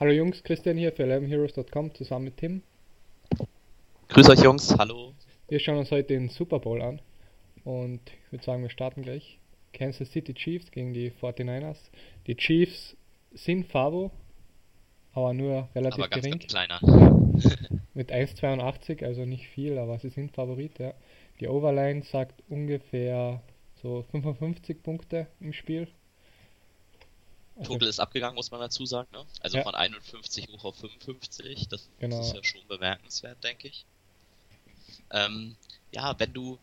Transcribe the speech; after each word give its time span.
Hallo 0.00 0.12
Jungs, 0.12 0.44
Christian 0.44 0.76
hier 0.76 0.92
für 0.92 1.02
11heroes.com 1.02 1.92
zusammen 1.92 2.26
mit 2.26 2.36
Tim. 2.36 2.62
Grüß 4.06 4.28
euch 4.28 4.44
Jungs, 4.44 4.72
hallo. 4.78 5.12
Wir 5.48 5.58
schauen 5.58 5.78
uns 5.78 5.90
heute 5.90 6.14
den 6.14 6.28
Super 6.28 6.60
Bowl 6.60 6.80
an 6.82 7.00
und 7.64 8.00
ich 8.06 8.32
würde 8.32 8.44
sagen, 8.44 8.62
wir 8.62 8.70
starten 8.70 9.02
gleich. 9.02 9.40
Kansas 9.72 10.12
City 10.12 10.34
Chiefs 10.34 10.70
gegen 10.70 10.94
die 10.94 11.10
49ers. 11.10 11.78
Die 12.28 12.36
Chiefs 12.36 12.96
sind 13.32 13.66
Favo, 13.66 14.12
aber 15.14 15.34
nur 15.34 15.68
relativ 15.74 15.98
aber 15.98 16.10
ganz, 16.10 16.24
gering. 16.24 16.38
Ganz 16.38 16.52
kleiner. 16.52 16.80
Ja. 16.80 17.78
Mit 17.94 18.12
1,82, 18.12 19.04
also 19.04 19.24
nicht 19.24 19.48
viel, 19.48 19.78
aber 19.78 19.98
sie 19.98 20.10
sind 20.10 20.30
Favorit, 20.30 20.78
ja. 20.78 20.94
Die 21.40 21.48
Overline 21.48 22.02
sagt 22.02 22.44
ungefähr 22.48 23.42
so 23.82 24.04
55 24.12 24.80
Punkte 24.80 25.26
im 25.40 25.52
Spiel. 25.52 25.88
Total 27.64 27.88
ist 27.88 28.00
abgegangen, 28.00 28.34
muss 28.36 28.50
man 28.50 28.60
dazu 28.60 28.86
sagen. 28.86 29.08
Ne? 29.12 29.24
Also 29.40 29.58
Ja. 29.58 29.62
von 29.64 29.74
51 29.74 30.48
hoch 30.48 30.64
auf 30.64 30.76
55. 30.76 31.68
Das 31.68 31.88
Genau. 31.98 32.20
ist 32.20 32.34
ja 32.34 32.42
schon 32.44 32.66
bemerkenswert, 32.68 33.42
denke 33.42 33.68
ich. 33.68 33.84
Ähm, 35.10 35.56
ja, 35.92 36.18
wenn 36.18 36.32
du, 36.32 36.58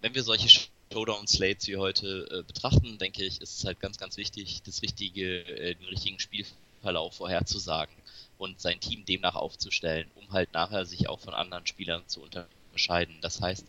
wenn 0.00 0.14
wir 0.14 0.22
solche 0.22 0.48
Showdown-Slates 0.92 1.66
wie 1.66 1.76
heute 1.76 2.28
äh, 2.30 2.42
betrachten, 2.42 2.98
denke 2.98 3.24
ich, 3.24 3.40
ist 3.40 3.58
es 3.58 3.64
halt 3.64 3.80
ganz, 3.80 3.98
ganz 3.98 4.16
wichtig, 4.16 4.62
das 4.64 4.82
richtige, 4.82 5.40
äh, 5.46 5.74
den 5.74 5.86
richtigen 5.86 6.18
Spielverlauf 6.20 7.14
vorherzusagen 7.16 7.94
und 8.38 8.60
sein 8.60 8.80
Team 8.80 9.04
demnach 9.04 9.34
aufzustellen, 9.34 10.10
um 10.14 10.30
halt 10.32 10.52
nachher 10.52 10.84
sich 10.84 11.08
auch 11.08 11.20
von 11.20 11.34
anderen 11.34 11.66
Spielern 11.66 12.06
zu 12.06 12.22
unterscheiden. 12.22 13.18
Das 13.22 13.40
heißt, 13.40 13.64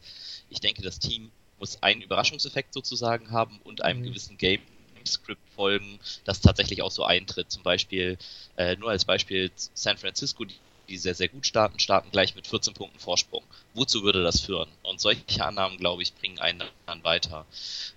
ich 0.49 0.59
denke, 0.59 0.81
das 0.81 0.99
Team 0.99 1.31
muss 1.57 1.81
einen 1.81 2.01
Überraschungseffekt 2.01 2.73
sozusagen 2.73 3.31
haben 3.31 3.59
und 3.63 3.81
einem 3.81 4.01
Mhm. 4.01 4.05
gewissen 4.05 4.37
Game 4.37 4.61
Script 5.07 5.41
folgen, 5.55 5.99
das 6.25 6.41
tatsächlich 6.41 6.81
auch 6.81 6.91
so 6.91 7.03
eintritt. 7.03 7.51
Zum 7.51 7.63
Beispiel, 7.63 8.17
äh, 8.57 8.75
nur 8.77 8.89
als 8.91 9.05
Beispiel 9.05 9.51
San 9.55 9.97
Francisco, 9.97 10.45
die, 10.45 10.55
die 10.89 10.97
sehr, 10.97 11.15
sehr 11.15 11.29
gut 11.29 11.45
starten, 11.45 11.79
starten 11.79 12.11
gleich 12.11 12.35
mit 12.35 12.47
14 12.47 12.73
Punkten 12.73 12.99
Vorsprung. 12.99 13.43
Wozu 13.73 14.03
würde 14.03 14.23
das 14.23 14.41
führen? 14.41 14.69
Und 14.83 14.99
solche 15.01 15.43
Annahmen, 15.43 15.77
glaube 15.77 16.01
ich, 16.03 16.13
bringen 16.15 16.39
einen 16.39 16.63
dann 16.85 17.03
weiter. 17.03 17.45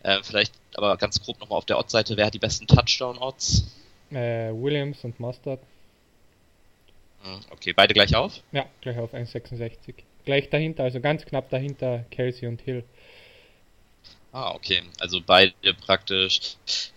Äh, 0.03 0.23
vielleicht 0.23 0.55
aber 0.75 0.97
ganz 0.97 1.21
grob 1.21 1.41
nochmal 1.41 1.59
auf 1.59 1.67
der 1.67 1.79
Odds-Seite, 1.79 2.17
wer 2.17 2.27
hat 2.27 2.34
die 2.34 2.39
besten 2.39 2.67
Touchdown-Odds? 2.67 3.65
äh, 4.11 4.51
Williams 4.53 5.05
und 5.05 5.19
Mustard, 5.21 5.61
Hm, 7.23 7.41
Okay, 7.51 7.73
beide 7.73 7.95
gleich 7.95 8.15
auf? 8.17 8.43
ja, 8.53 8.67
gleich 8.81 8.99
auf 8.99 9.15
1,66. 9.15 9.95
Gleich 10.25 10.51
dahinter, 10.51 10.84
also 10.84 11.01
ganz 11.01 11.25
knapp 11.25 11.51
dahinter 11.51 12.05
Kelsey 12.11 12.49
und 12.49 12.61
Hill. 12.62 12.84
Ah, 14.33 14.53
okay. 14.55 14.83
Also 15.00 15.20
beide 15.20 15.75
praktisch. 15.75 16.41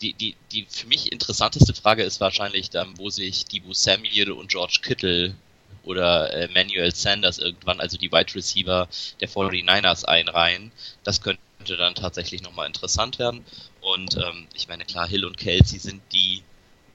Die, 0.02 0.14
die, 0.14 0.36
die 0.52 0.66
für 0.70 0.88
mich 0.88 1.12
interessanteste 1.12 1.74
Frage 1.74 2.04
ist 2.04 2.20
wahrscheinlich 2.20 2.70
dann, 2.70 2.98
wo 2.98 3.10
sich 3.10 3.46
Debo 3.46 3.74
Samuel 3.74 4.32
und 4.32 4.52
George 4.52 4.80
Kittle 4.84 5.36
oder 5.84 6.32
äh, 6.34 6.48
Manuel 6.54 6.94
Sanders 6.94 7.40
irgendwann, 7.40 7.80
also 7.80 7.98
die 7.98 8.12
Wide 8.12 8.36
Receiver 8.36 8.88
der 9.20 9.30
49ers 9.30 10.06
einreihen. 10.06 10.72
Das 11.04 11.22
könnte 11.22 11.42
dann 11.66 11.96
tatsächlich 11.96 12.42
nochmal 12.44 12.68
interessant 12.68 13.18
werden. 13.20 13.44
Und 13.82 14.16
ähm, 14.18 14.48
ich 14.54 14.68
meine, 14.68 14.86
klar, 14.86 15.08
Hill 15.08 15.26
und 15.26 15.38
Kelsey 15.38 15.80
sind 15.80 16.02
die 16.14 16.44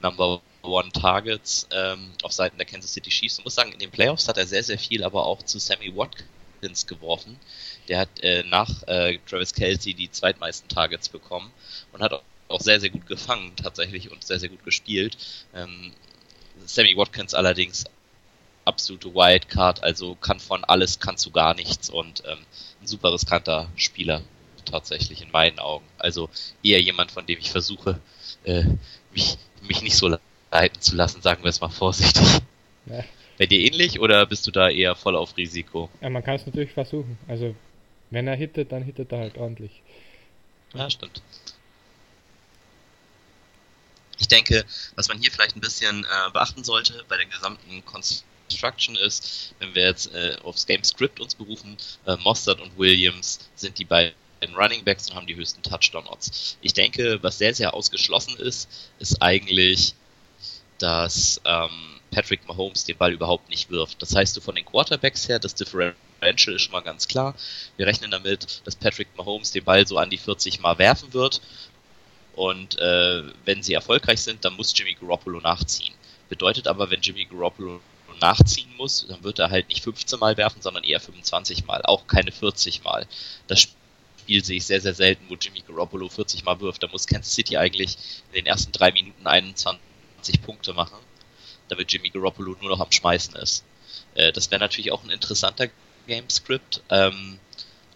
Number 0.01 0.41
One 0.61 0.91
Targets 0.91 1.67
ähm, 1.71 2.11
auf 2.23 2.31
Seiten 2.31 2.57
der 2.57 2.65
Kansas 2.65 2.93
City 2.93 3.09
Chiefs. 3.09 3.39
Ich 3.39 3.43
muss 3.43 3.55
sagen, 3.55 3.73
in 3.73 3.79
den 3.79 3.91
Playoffs 3.91 4.27
hat 4.27 4.37
er 4.37 4.47
sehr, 4.47 4.63
sehr 4.63 4.79
viel 4.79 5.03
aber 5.03 5.25
auch 5.25 5.43
zu 5.43 5.59
Sammy 5.59 5.93
Watkins 5.95 6.87
geworfen. 6.87 7.39
Der 7.89 7.99
hat 7.99 8.19
äh, 8.21 8.43
nach 8.43 8.87
äh, 8.87 9.17
Travis 9.27 9.53
Kelsey 9.53 9.93
die 9.93 10.11
zweitmeisten 10.11 10.69
Targets 10.69 11.09
bekommen 11.09 11.51
und 11.91 12.01
hat 12.01 12.13
auch 12.47 12.61
sehr, 12.61 12.79
sehr 12.79 12.89
gut 12.89 13.07
gefangen 13.07 13.55
tatsächlich 13.55 14.11
und 14.11 14.23
sehr, 14.23 14.39
sehr 14.39 14.49
gut 14.49 14.63
gespielt. 14.63 15.17
Ähm, 15.53 15.91
Sammy 16.65 16.95
Watkins 16.95 17.33
allerdings 17.33 17.85
absolute 18.65 19.13
Wildcard, 19.13 19.83
also 19.83 20.15
kann 20.15 20.39
von 20.39 20.63
alles, 20.63 20.99
kann 20.99 21.17
zu 21.17 21.31
gar 21.31 21.55
nichts 21.55 21.89
und 21.89 22.23
ähm, 22.27 22.37
ein 22.81 22.87
super 22.87 23.13
riskanter 23.13 23.69
Spieler 23.75 24.21
tatsächlich 24.65 25.21
in 25.21 25.31
meinen 25.31 25.59
Augen. 25.59 25.85
Also 25.97 26.29
eher 26.63 26.81
jemand, 26.81 27.11
von 27.11 27.25
dem 27.25 27.39
ich 27.39 27.51
versuche, 27.51 27.99
äh, 28.43 28.63
mich, 29.11 29.37
mich 29.61 29.81
nicht 29.81 29.95
so 29.95 30.15
leiten 30.51 30.81
zu 30.81 30.95
lassen, 30.95 31.21
sagen 31.21 31.43
wir 31.43 31.49
es 31.49 31.61
mal 31.61 31.69
vorsichtig. 31.69 32.39
Ja. 32.85 33.03
Bei 33.37 33.45
dir 33.45 33.59
ähnlich 33.59 33.99
oder 33.99 34.25
bist 34.25 34.45
du 34.47 34.51
da 34.51 34.69
eher 34.69 34.95
voll 34.95 35.15
auf 35.15 35.37
Risiko? 35.37 35.89
Ja, 36.01 36.09
man 36.09 36.23
kann 36.23 36.35
es 36.35 36.45
natürlich 36.45 36.71
versuchen. 36.71 37.17
Also, 37.27 37.55
wenn 38.09 38.27
er 38.27 38.35
hittet, 38.35 38.71
dann 38.71 38.83
hittet 38.83 39.11
er 39.11 39.19
halt 39.19 39.37
ordentlich. 39.37 39.81
Ja, 40.73 40.89
stimmt. 40.89 41.21
Ich 44.19 44.27
denke, 44.27 44.65
was 44.95 45.07
man 45.07 45.17
hier 45.19 45.31
vielleicht 45.31 45.55
ein 45.55 45.61
bisschen 45.61 46.03
äh, 46.03 46.31
beachten 46.31 46.63
sollte 46.63 47.05
bei 47.07 47.17
der 47.17 47.25
gesamten 47.25 47.83
Construction 47.85 48.95
ist, 48.95 49.55
wenn 49.59 49.73
wir 49.73 49.83
jetzt 49.83 50.13
äh, 50.13 50.37
aufs 50.43 50.65
Game 50.65 50.83
Script 50.83 51.19
uns 51.19 51.35
berufen, 51.35 51.77
äh, 52.05 52.17
Mostert 52.17 52.59
und 52.59 52.77
Williams 52.77 53.39
sind 53.55 53.77
die 53.79 53.85
beiden 53.85 54.13
Running 54.55 54.83
Backs 54.83 55.09
und 55.09 55.15
haben 55.15 55.27
die 55.27 55.35
höchsten 55.35 55.61
Touchdown-Odds. 55.63 56.57
Ich 56.61 56.73
denke, 56.73 57.19
was 57.21 57.37
sehr, 57.37 57.55
sehr 57.55 57.73
ausgeschlossen 57.73 58.35
ist, 58.37 58.69
ist 58.99 59.21
eigentlich, 59.21 59.93
dass 60.79 61.41
ähm, 61.45 61.99
Patrick 62.11 62.45
Mahomes 62.47 62.83
den 62.85 62.97
Ball 62.97 63.13
überhaupt 63.13 63.49
nicht 63.49 63.69
wirft. 63.69 64.01
Das 64.01 64.15
heißt, 64.15 64.35
du 64.35 64.41
von 64.41 64.55
den 64.55 64.65
Quarterbacks 64.65 65.29
her, 65.29 65.39
das 65.39 65.55
Differential 65.55 65.95
ist 66.21 66.61
schon 66.61 66.71
mal 66.71 66.81
ganz 66.81 67.07
klar. 67.07 67.35
Wir 67.77 67.87
rechnen 67.87 68.11
damit, 68.11 68.61
dass 68.65 68.75
Patrick 68.75 69.07
Mahomes 69.17 69.51
den 69.51 69.63
Ball 69.63 69.87
so 69.87 69.97
an 69.97 70.09
die 70.09 70.17
40 70.17 70.59
Mal 70.59 70.77
werfen 70.77 71.13
wird. 71.13 71.41
Und 72.35 72.77
äh, 72.79 73.23
wenn 73.45 73.63
sie 73.63 73.73
erfolgreich 73.73 74.21
sind, 74.21 74.45
dann 74.45 74.53
muss 74.55 74.73
Jimmy 74.77 74.93
Garoppolo 74.93 75.39
nachziehen. 75.39 75.93
Bedeutet 76.29 76.67
aber, 76.67 76.89
wenn 76.89 77.01
Jimmy 77.01 77.25
Garoppolo 77.25 77.81
nachziehen 78.21 78.69
muss, 78.77 79.05
dann 79.07 79.23
wird 79.23 79.39
er 79.39 79.49
halt 79.49 79.69
nicht 79.69 79.83
15 79.83 80.19
Mal 80.19 80.37
werfen, 80.37 80.61
sondern 80.61 80.83
eher 80.83 80.99
25 80.99 81.65
Mal, 81.65 81.81
auch 81.83 82.07
keine 82.07 82.31
40 82.31 82.83
Mal. 82.83 83.07
Das 83.47 83.61
Spiel 83.61 84.43
sehe 84.43 84.57
ich 84.57 84.65
sehr, 84.65 84.81
sehr 84.81 84.93
selten, 84.93 85.25
wo 85.29 85.35
Jimmy 85.35 85.61
Garoppolo 85.61 86.09
40 86.09 86.43
Mal 86.43 86.59
wirft. 86.59 86.83
Da 86.83 86.87
muss 86.87 87.07
Kansas 87.07 87.33
City 87.33 87.57
eigentlich 87.57 87.97
in 88.31 88.35
den 88.35 88.45
ersten 88.45 88.71
drei 88.71 88.91
Minuten 88.91 89.25
21 89.25 90.41
Punkte 90.43 90.73
machen, 90.73 90.97
damit 91.67 91.91
Jimmy 91.91 92.09
Garoppolo 92.09 92.55
nur 92.61 92.69
noch 92.69 92.79
am 92.79 92.91
Schmeißen 92.91 93.35
ist. 93.35 93.63
Äh, 94.15 94.31
das 94.31 94.51
wäre 94.51 94.59
natürlich 94.59 94.91
auch 94.91 95.03
ein 95.03 95.09
interessanter 95.09 95.67
Game 96.07 96.29
Script, 96.29 96.81
ähm, 96.89 97.39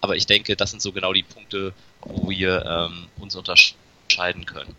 aber 0.01 0.15
ich 0.15 0.25
denke, 0.25 0.55
das 0.55 0.71
sind 0.71 0.81
so 0.81 0.91
genau 0.91 1.13
die 1.13 1.23
Punkte, 1.23 1.73
wo 2.01 2.29
wir 2.29 2.65
ähm, 2.65 3.07
uns 3.19 3.35
unterscheiden 3.35 4.45
können. 4.45 4.75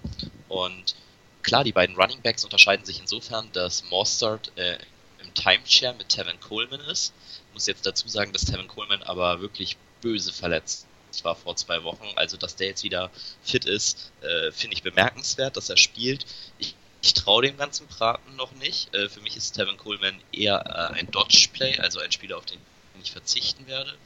Und 0.49 0.95
klar, 1.43 1.65
die 1.65 1.73
beiden 1.73 1.97
Running 1.97 2.21
Backs 2.23 2.45
unterscheiden 2.45 2.85
sich 2.85 3.01
insofern, 3.01 3.51
dass 3.53 3.85
Mostert 3.91 4.53
äh, 4.57 4.77
im 5.23 5.33
Timeshare 5.35 5.95
mit 5.95 6.11
Tevin 6.11 6.39
Coleman 6.41 6.81
ist. 6.81 7.15
Ich 7.49 7.55
muss 7.55 7.67
jetzt 7.67 7.87
dazu 7.87 8.09
sagen, 8.09 8.33
dass 8.33 8.45
Tevin 8.45 8.69
Coleman 8.69 9.03
aber 9.03 9.41
wirklich 9.41 9.77
böse 10.01 10.33
verletzt 10.33 10.87
war 11.23 11.37
vor 11.37 11.55
zwei 11.57 11.85
Wochen. 11.85 12.07
Also, 12.17 12.37
dass 12.37 12.57
der 12.57 12.69
jetzt 12.69 12.83
wieder 12.83 13.11
fit 13.43 13.65
ist, 13.65 14.13
äh, 14.23 14.51
finde 14.51 14.75
ich 14.75 14.83
bemerkenswert, 14.83 15.57
dass 15.57 15.71
er 15.71 15.77
spielt. 15.77 16.27
Ich, 16.59 16.75
ich 17.03 17.15
traue 17.15 17.43
dem 17.43 17.57
ganzen 17.57 17.87
Braten 17.87 18.35
noch 18.37 18.53
nicht. 18.53 18.95
Äh, 18.95 19.09
für 19.09 19.21
mich 19.21 19.37
ist 19.37 19.53
Tevin 19.53 19.77
Coleman 19.77 20.21
eher 20.33 20.65
äh, 20.67 20.99
ein 20.99 21.11
Dodge-Play, 21.11 21.79
also 21.79 22.01
ein 22.01 22.13
Spieler, 22.13 22.37
auf 22.37 22.47
den 22.47 22.59
ich 23.03 23.13
verzichten 23.13 23.67
werde. 23.67 23.97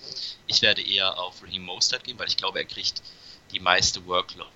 Ich 0.47 0.63
werde 0.63 0.83
eher 0.83 1.19
auf 1.19 1.43
Raheem 1.43 1.65
Mostert 1.65 2.05
gehen, 2.05 2.19
weil 2.19 2.29
ich 2.29 2.37
glaube, 2.37 2.59
er 2.59 2.65
kriegt 2.65 3.03
die 3.53 3.61
meiste 3.61 4.07
Workload. 4.07 4.51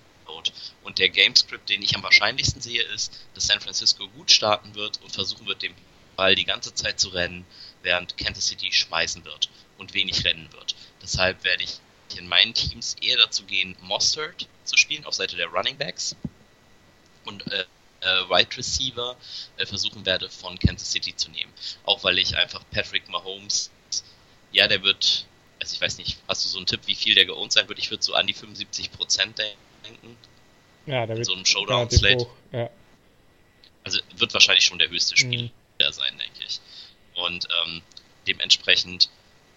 Und 0.83 0.99
der 0.99 1.09
Gamescript, 1.09 1.69
den 1.69 1.81
ich 1.81 1.95
am 1.95 2.03
wahrscheinlichsten 2.03 2.61
sehe, 2.61 2.81
ist, 2.83 3.19
dass 3.33 3.47
San 3.47 3.61
Francisco 3.61 4.07
gut 4.09 4.31
starten 4.31 4.73
wird 4.75 5.01
und 5.01 5.11
versuchen 5.11 5.45
wird, 5.45 5.61
den 5.61 5.75
Ball 6.15 6.35
die 6.35 6.45
ganze 6.45 6.73
Zeit 6.73 6.99
zu 6.99 7.09
rennen, 7.09 7.45
während 7.81 8.17
Kansas 8.17 8.47
City 8.47 8.71
schmeißen 8.71 9.25
wird 9.25 9.49
und 9.77 9.93
wenig 9.93 10.23
rennen 10.25 10.51
wird. 10.53 10.75
Deshalb 11.01 11.43
werde 11.43 11.63
ich 11.63 11.79
in 12.17 12.27
meinen 12.27 12.53
Teams 12.53 12.95
eher 13.01 13.17
dazu 13.17 13.43
gehen, 13.45 13.75
Mostert 13.81 14.47
zu 14.63 14.77
spielen 14.77 15.05
auf 15.05 15.13
Seite 15.13 15.35
der 15.35 15.47
Running 15.47 15.77
Backs 15.77 16.15
und 17.25 17.45
äh, 17.51 17.65
äh, 18.01 18.29
Wide 18.29 18.57
Receiver 18.57 19.15
äh, 19.57 19.65
versuchen 19.65 20.05
werde 20.05 20.29
von 20.29 20.59
Kansas 20.59 20.91
City 20.91 21.15
zu 21.15 21.29
nehmen. 21.31 21.51
Auch 21.85 22.03
weil 22.03 22.19
ich 22.19 22.35
einfach 22.35 22.63
Patrick 22.71 23.07
Mahomes, 23.09 23.71
ja, 24.53 24.67
der 24.67 24.81
wird, 24.83 25.25
also 25.59 25.73
ich 25.73 25.81
weiß 25.81 25.97
nicht, 25.97 26.17
hast 26.27 26.45
du 26.45 26.49
so 26.49 26.57
einen 26.57 26.67
Tipp, 26.67 26.81
wie 26.85 26.95
viel 26.95 27.15
der 27.15 27.25
geowned 27.25 27.51
sein 27.51 27.67
wird? 27.67 27.79
Ich 27.79 27.91
würde 27.91 28.03
so 28.03 28.13
an 28.13 28.27
die 28.27 28.35
75% 28.35 29.33
denken. 29.35 30.17
Ja, 30.85 31.05
der 31.05 31.15
In 31.15 31.17
wird 31.17 31.25
so 31.25 31.33
einem 31.33 31.43
relativ 31.43 31.99
Showdown-Slate. 31.99 32.27
Ja. 32.51 32.69
Also 33.83 33.99
wird 34.15 34.33
wahrscheinlich 34.33 34.63
schon 34.63 34.79
der 34.79 34.89
höchste 34.89 35.17
Spieler 35.17 35.43
Mhm. 35.43 35.91
sein, 35.91 36.17
denke 36.17 36.43
ich. 36.47 36.59
Und 37.15 37.47
ähm, 37.65 37.81
dementsprechend, 38.27 39.09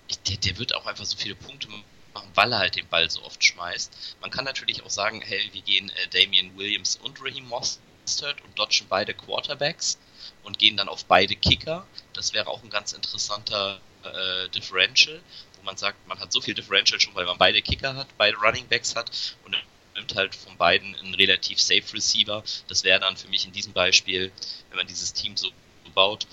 ich, 0.09 0.19
der, 0.23 0.37
der 0.39 0.59
wird 0.59 0.75
auch 0.75 0.87
einfach 0.87 1.05
so 1.05 1.17
viele 1.17 1.35
Punkte 1.35 1.69
machen, 1.69 2.31
weil 2.35 2.53
er 2.53 2.59
halt 2.59 2.77
den 2.77 2.89
Ball 2.89 3.09
so 3.11 3.23
oft 3.23 3.43
schmeißt. 3.45 4.17
Man 4.21 4.31
kann 4.31 4.45
natürlich 4.45 4.83
auch 4.83 4.91
sagen, 4.91 5.23
hey, 5.23 5.49
wir 5.53 5.63
gehen 5.63 5.91
äh, 5.91 6.09
Damian 6.09 6.57
Williams 6.57 6.97
und 6.97 7.21
Raheem 7.21 7.47
Mostert 7.49 8.41
und 8.43 8.59
dodgen 8.59 8.87
beide 8.89 9.15
Quarterbacks 9.15 9.99
und 10.43 10.59
gehen 10.59 10.77
dann 10.77 10.89
auf 10.89 11.05
beide 11.05 11.37
Kicker. 11.37 11.87
Das 12.15 12.33
wäre 12.33 12.49
auch 12.49 12.63
ein 12.63 12.71
ganz 12.71 12.93
interessanter 12.93 13.81
äh, 14.05 14.49
Differential, 14.51 15.21
wo 15.59 15.63
man 15.65 15.77
sagt, 15.77 16.07
man 16.07 16.19
hat 16.19 16.33
so 16.33 16.41
viel 16.41 16.55
Differential 16.55 17.01
schon, 17.01 17.15
weil 17.15 17.27
man 17.27 17.39
beide 17.39 17.63
Kicker 17.63 17.95
hat, 17.95 18.09
beide 18.17 18.37
Running 18.37 18.67
Backs 18.69 18.95
hat 18.95 19.11
und 19.45 19.57
nimmt 19.97 20.15
halt 20.15 20.35
von 20.35 20.57
beiden 20.57 20.95
einen 20.97 21.15
relativ 21.15 21.61
safe 21.61 21.93
Receiver. 21.93 22.43
Das 22.69 22.85
wäre 22.85 23.01
dann 23.01 23.17
für 23.17 23.29
mich 23.29 23.45
in 23.45 23.53
diesem 23.53 23.73
Beispiel, 23.73 24.31
wenn 24.69 24.77
man 24.77 24.87
dieses 24.87 25.13
Team 25.13 25.37
so. 25.37 25.51
Und 25.95 26.27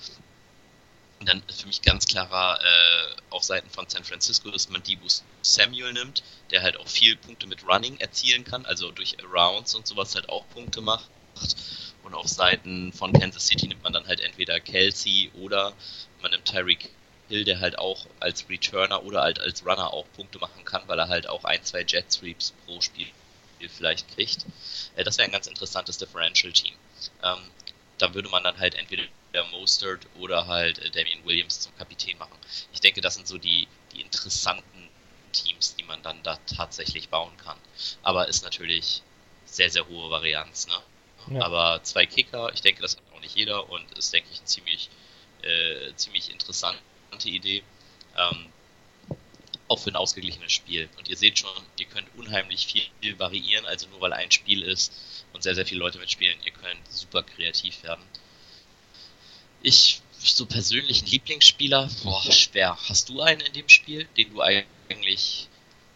dann 1.30 1.42
für 1.50 1.68
mich 1.68 1.82
ganz 1.82 2.06
klarer 2.06 2.60
äh, 2.62 3.16
auf 3.30 3.44
Seiten 3.44 3.70
von 3.70 3.88
San 3.88 4.04
Francisco, 4.04 4.52
dass 4.52 4.68
man 4.68 4.84
Dibus 4.84 5.24
Samuel 5.42 5.94
nimmt, 5.94 6.22
der 6.52 6.62
halt 6.62 6.76
auch 6.76 6.88
viel 6.88 7.16
Punkte 7.16 7.48
mit 7.48 7.66
Running 7.66 7.98
erzielen 7.98 8.44
kann, 8.44 8.66
also 8.66 8.92
durch 8.92 9.16
Arounds 9.24 9.74
und 9.74 9.88
sowas 9.88 10.14
halt 10.16 10.28
auch 10.28 10.46
Punkte 10.50 10.82
macht. 10.82 11.10
Und 12.04 12.14
auf 12.14 12.28
Seiten 12.28 12.92
von 12.92 13.14
Kansas 13.14 13.48
City 13.48 13.70
nimmt 13.70 13.84
man 13.84 13.94
dann 13.94 14.06
halt 14.06 14.20
entweder 14.20 14.60
Kelsey 14.60 15.32
oder 15.36 15.72
man 16.22 16.32
nimmt 16.32 16.44
Tyreek 16.44 16.90
Hill, 17.30 17.44
der 17.46 17.60
halt 17.60 17.80
auch 17.80 18.06
als 18.20 18.48
Returner 18.50 19.04
oder 19.04 19.22
halt 19.22 19.40
als 19.40 19.66
Runner 19.66 19.94
auch 19.94 20.06
Punkte 20.16 20.40
machen 20.40 20.66
kann, 20.66 20.84
weil 20.88 21.00
er 21.00 21.08
halt 21.08 21.28
auch 21.28 21.44
ein, 21.46 21.64
zwei 21.64 21.84
Jet 21.84 22.12
Sweeps 22.12 22.54
pro 22.66 22.82
Spiel 22.82 23.08
vielleicht 23.70 24.14
kriegt. 24.16 24.46
Äh, 24.96 25.04
das 25.04 25.18
wäre 25.18 25.28
ein 25.28 25.32
ganz 25.32 25.48
interessantes 25.48 25.98
Differential-Team. 25.98 26.74
Ähm, 27.24 27.40
da 27.98 28.14
würde 28.14 28.30
man 28.30 28.44
dann 28.44 28.58
halt 28.60 28.76
entweder 28.76 29.08
Mostert 29.52 30.06
oder 30.20 30.48
halt 30.48 30.80
äh, 30.80 30.90
Damian 30.90 31.24
Williams 31.26 31.62
zum 31.62 31.76
Kapitän 31.78 32.18
machen. 32.18 32.38
Ich 32.74 32.82
denke, 32.82 33.02
das 33.02 33.16
sind 33.16 33.28
so 33.28 33.38
die, 33.38 33.68
die 33.94 34.02
interessanten 34.02 34.90
Teams, 35.32 35.76
die 35.76 35.84
man 35.84 36.02
dann 36.04 36.22
da 36.24 36.38
tatsächlich 36.56 37.10
bauen 37.10 37.36
kann. 37.38 37.58
Aber 38.04 38.28
ist 38.28 38.44
natürlich 38.44 39.02
sehr, 39.46 39.70
sehr 39.70 39.88
hohe 39.88 40.10
Varianz, 40.10 40.68
ne? 40.68 41.36
Ja. 41.36 41.46
Aber 41.46 41.82
zwei 41.84 42.06
Kicker, 42.06 42.52
ich 42.54 42.62
denke, 42.62 42.82
das 42.82 42.98
hat 42.98 43.04
auch 43.16 43.22
nicht 43.22 43.36
jeder 43.36 43.70
und 43.70 43.98
ist, 43.98 44.14
denke 44.14 44.28
ich, 44.32 44.44
ziemlich, 44.44 44.90
äh, 45.42 45.94
ziemlich 45.96 46.30
interessante 47.14 47.30
Idee. 47.30 47.64
Ähm, 48.18 48.48
auch 49.68 49.80
für 49.80 49.90
ein 49.92 49.96
ausgeglichenes 49.96 50.52
Spiel. 50.52 50.90
Und 50.98 51.10
ihr 51.10 51.18
seht 51.18 51.40
schon, 51.40 51.50
ihr 51.78 51.86
könnt 51.86 52.08
unheimlich 52.18 52.68
viel 52.68 53.20
variieren, 53.20 53.66
also 53.66 53.88
nur 53.88 54.02
weil 54.02 54.14
ein 54.14 54.30
Spiel 54.30 54.62
ist 54.62 54.94
und 55.32 55.42
sehr, 55.42 55.56
sehr 55.56 55.66
viele 55.66 55.80
Leute 55.80 56.00
mitspielen, 56.00 56.38
ihr 56.46 56.52
könnt 56.52 56.80
super 56.90 57.24
kreativ 57.24 57.82
werden. 57.84 58.04
Ich, 59.62 60.02
so 60.20 60.46
persönlichen 60.46 61.08
Lieblingsspieler, 61.08 61.90
boah, 62.04 62.32
schwer. 62.32 62.78
Hast 62.88 63.10
du 63.10 63.22
einen 63.22 63.42
in 63.42 63.54
dem 63.54 63.70
Spiel, 63.70 64.06
den 64.18 64.34
du 64.34 64.42
eigentlich 64.42 65.48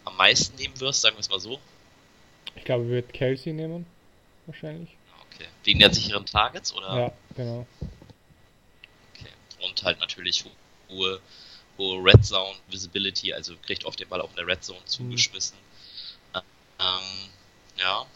am 0.04 0.16
meisten 0.16 0.56
nehmen 0.56 0.80
wirst, 0.80 1.02
sagen 1.02 1.16
wir 1.16 1.20
es 1.20 1.28
mal 1.28 1.38
so? 1.38 1.60
Ich 2.56 2.64
glaube, 2.64 2.84
wir 2.84 2.96
wird 2.96 3.12
Kelsey 3.12 3.52
nehmen, 3.52 3.86
wahrscheinlich. 4.46 4.88
Okay. 5.30 5.46
Wegen 5.64 5.78
der 5.78 5.92
sicheren 5.92 6.24
Targets, 6.24 6.72
oder? 6.72 6.98
Ja, 6.98 7.12
genau. 7.36 7.66
Okay. 9.14 9.30
Und 9.60 9.82
halt 9.84 10.00
natürlich 10.00 10.44
hohe 10.88 11.20
hohe 11.78 12.02
Red 12.02 12.24
Zone 12.24 12.56
Visibility, 12.68 13.32
also 13.32 13.54
kriegt 13.62 13.84
oft 13.84 14.00
den 14.00 14.08
Ball 14.08 14.20
auch 14.20 14.30
in 14.30 14.36
der 14.36 14.46
Red 14.46 14.64
Zone 14.64 14.84
zugeschmissen. 14.84 15.56
Mhm. 15.56 15.68
Ähm, 16.80 17.30
ja. 17.78 18.06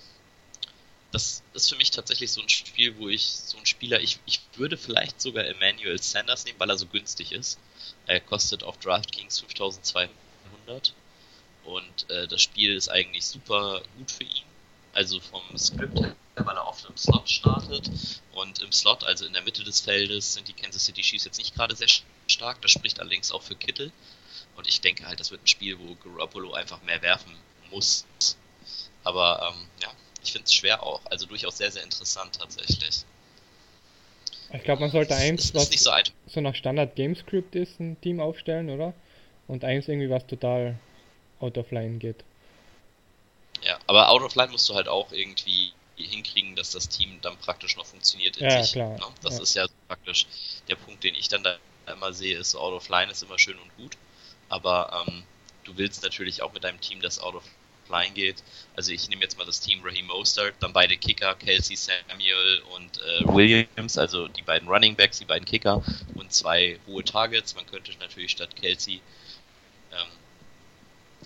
Das 1.13 1.43
ist 1.53 1.69
für 1.69 1.77
mich 1.77 1.91
tatsächlich 1.91 2.33
so 2.33 2.41
ein 2.41 2.49
Spiel, 2.49 2.97
wo 2.99 3.09
ich 3.09 3.27
so 3.27 3.59
ein 3.59 3.67
Spieler, 3.67 4.01
ich, 4.01 4.19
ich 4.25 4.41
würde 4.57 4.79
vielleicht 4.79 5.21
sogar 5.21 5.45
Emmanuel 5.45 6.01
Sanders 6.03 6.45
nehmen, 6.47 6.59
weil 6.59 6.71
er 6.71 6.79
so 6.79 6.87
günstig 6.87 7.33
ist. 7.33 7.59
Er 8.07 8.21
kostet 8.21 8.63
auf 8.63 8.79
DraftKings 8.79 9.41
5200 9.41 10.95
und 11.65 12.11
äh, 12.11 12.27
das 12.27 12.41
Spiel 12.41 12.75
ist 12.75 12.89
eigentlich 12.89 13.27
super 13.27 13.83
gut 13.99 14.11
für 14.11 14.25
ihn. 14.25 14.45
Also 14.95 15.21
vom 15.21 15.43
Skript 15.57 16.01
her, 16.01 16.17
weil 16.37 16.57
er 16.57 16.67
oft 16.67 16.87
im 16.89 16.97
Slot 16.97 17.29
startet 17.29 17.91
und 18.33 18.61
im 18.61 18.73
Slot, 18.73 19.05
also 19.05 19.27
in 19.27 19.33
der 19.33 19.43
Mitte 19.43 19.65
des 19.65 19.81
Feldes, 19.81 20.35
sind 20.35 20.49
die 20.49 20.53
Kansas 20.53 20.85
City 20.85 21.03
Chiefs 21.03 21.25
jetzt 21.25 21.39
nicht 21.39 21.55
gerade 21.55 21.77
sehr 21.77 21.89
stark. 22.43 22.61
Das 22.61 22.73
spricht 22.73 23.01
allerdings 23.01 23.31
auch 23.33 23.43
für 23.43 23.55
Kittel. 23.55 23.93
Und 24.57 24.67
ich 24.69 24.81
denke 24.81 25.07
halt, 25.07 25.21
das 25.21 25.31
wird 25.31 25.43
ein 25.43 25.47
Spiel, 25.47 25.79
wo 25.79 25.95
Garoppolo 25.95 26.53
einfach 26.53 26.83
mehr 26.83 27.01
werfen 27.03 27.33
muss. 27.71 28.05
Aber 29.05 29.53
ähm, 29.53 29.67
ja, 29.81 29.89
ich 30.23 30.33
finde 30.33 30.47
es 30.47 30.55
schwer 30.55 30.83
auch. 30.83 31.01
Also 31.07 31.27
durchaus 31.27 31.59
sehr, 31.59 31.71
sehr 31.71 31.85
interessant 31.85 32.39
tatsächlich. 32.39 33.05
Ich 34.53 34.65
glaube, 34.65 34.83
man 34.83 34.91
sollte 34.91 35.15
eins, 35.15 35.47
ist, 35.47 35.55
was 35.55 35.71
ist 35.71 35.85
so, 35.85 35.93
so, 36.27 36.41
nach 36.41 36.55
Standard 36.55 36.95
Gamescript 36.95 37.55
ist, 37.55 37.81
ein 37.81 37.99
Team 38.03 38.21
aufstellen, 38.21 38.69
oder? 38.69 38.93
Und 39.49 39.65
eins 39.65 39.89
irgendwie, 39.89 40.11
was 40.11 40.27
total 40.27 40.79
out 41.41 41.57
of 41.57 41.71
line 41.71 41.99
geht. 41.99 42.23
Ja, 43.63 43.79
aber 43.87 44.11
out 44.11 44.23
of 44.23 44.35
line 44.35 44.51
musst 44.51 44.69
du 44.69 44.75
halt 44.75 44.89
auch 44.89 45.11
irgendwie 45.13 45.73
hinkriegen, 45.97 46.55
dass 46.55 46.73
das 46.73 46.89
Team 46.89 47.19
dann 47.23 47.37
praktisch 47.39 47.77
noch 47.77 47.87
funktioniert 47.87 48.37
in 48.37 48.51
ja, 48.51 48.63
sich. 48.63 48.73
Klar. 48.73 48.99
Ne? 48.99 49.07
Das 49.23 49.37
ja. 49.37 49.43
ist 49.43 49.55
ja 49.55 49.67
praktisch 49.89 50.27
der 50.69 50.77
Punkt, 50.77 51.03
den 51.03 51.15
ich 51.15 51.29
dann 51.29 51.43
da 51.43 51.57
immer 51.87 52.13
sehe, 52.13 52.39
ist 52.39 52.55
out 52.55 52.73
of 52.73 52.89
line 52.89 53.11
ist 53.11 53.23
immer 53.23 53.39
schön 53.39 53.59
und 53.59 53.77
gut, 53.77 53.97
aber 54.49 55.05
ähm, 55.07 55.25
du 55.65 55.77
willst 55.77 56.03
natürlich 56.03 56.43
auch 56.43 56.53
mit 56.53 56.65
deinem 56.65 56.81
Team, 56.81 57.01
das 57.01 57.19
out 57.19 57.35
of 57.35 57.45
line 57.89 58.13
geht. 58.13 58.43
Also 58.77 58.93
ich 58.93 59.09
nehme 59.09 59.23
jetzt 59.23 59.37
mal 59.37 59.45
das 59.45 59.61
Team 59.61 59.81
Raheem 59.85 60.07
Mostert, 60.07 60.55
dann 60.61 60.73
beide 60.73 60.97
Kicker, 60.97 61.35
Kelsey 61.35 61.77
Samuel 61.77 62.63
und 62.75 62.99
äh, 62.99 63.25
Williams, 63.27 63.99
also 63.99 64.29
die 64.29 64.43
beiden 64.43 64.69
Running 64.69 64.97
Backs, 64.97 65.19
die 65.19 65.25
beiden 65.25 65.45
Kicker 65.45 65.83
und 66.15 66.33
zwei 66.33 66.79
hohe 66.87 67.05
Targets. 67.05 67.55
Man 67.55 67.67
könnte 67.67 67.93
natürlich 67.99 68.33
statt 68.33 68.57
Kelsey 68.57 69.01
ähm, 69.93 70.09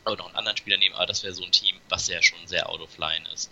aber 0.04 0.16
noch 0.16 0.26
einen 0.26 0.36
anderen 0.36 0.56
Spieler 0.56 0.76
nehmen, 0.76 0.94
aber 0.94 1.06
das 1.06 1.22
wäre 1.22 1.34
so 1.34 1.44
ein 1.44 1.52
Team, 1.52 1.76
was 1.88 2.08
ja 2.08 2.22
schon 2.22 2.46
sehr 2.46 2.68
out 2.68 2.80
of 2.80 2.96
line 2.98 3.28
ist. 3.34 3.50